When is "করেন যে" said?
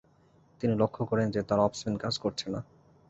1.05-1.41